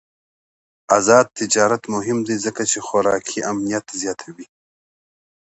آزاد 0.97 1.25
تجارت 1.39 1.83
مهم 1.93 2.19
دی 2.27 2.35
ځکه 2.45 2.61
چې 2.71 2.77
خوراکي 2.87 3.39
امنیت 3.51 3.85
زیاتوي. 4.01 4.45